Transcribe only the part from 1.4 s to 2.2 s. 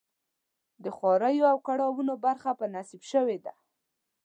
او کړاوونو